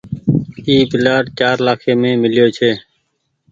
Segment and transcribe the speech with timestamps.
[0.65, 2.71] اي پلآٽ چآر لآکي مين ميليو ڇي۔